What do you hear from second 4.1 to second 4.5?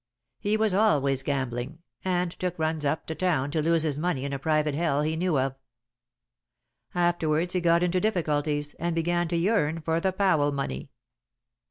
in a